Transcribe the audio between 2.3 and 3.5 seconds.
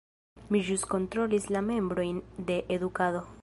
de edukado.